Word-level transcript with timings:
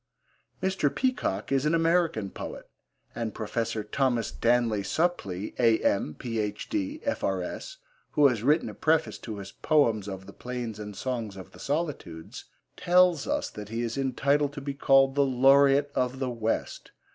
Mr. 0.63 0.89
Peacock 0.95 1.51
is 1.51 1.63
an 1.63 1.75
American 1.75 2.31
poet, 2.31 2.67
and 3.13 3.35
Professor 3.35 3.83
Thomas 3.83 4.31
Danleigh 4.31 4.83
Supplee, 4.83 5.53
A.M., 5.59 6.15
Ph.D., 6.17 7.01
F.R.S., 7.03 7.77
who 8.13 8.25
has 8.27 8.41
written 8.41 8.67
a 8.67 8.73
preface 8.73 9.19
to 9.19 9.37
his 9.37 9.51
Poems 9.51 10.07
of 10.09 10.25
the 10.25 10.33
Plains 10.33 10.79
and 10.79 10.95
Songs 10.95 11.37
of 11.37 11.51
the 11.51 11.59
Solitudes, 11.59 12.45
tells 12.75 13.27
us 13.27 13.51
that 13.51 13.69
he 13.69 13.83
is 13.83 13.95
entitled 13.95 14.53
to 14.53 14.61
be 14.61 14.73
called 14.73 15.13
the 15.13 15.23
Laureate 15.23 15.91
of 15.93 16.17
the 16.17 16.31
West. 16.31 16.89